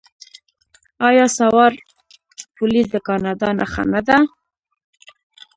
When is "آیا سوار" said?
1.07-1.71